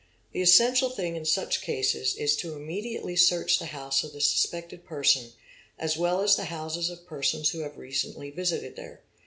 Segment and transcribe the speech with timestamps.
[0.31, 4.83] The essential thing in such cases is to immediately search the house of the suspected
[4.83, 5.33] person
[5.77, 9.01] as well as the houses of persons who have recently visited there.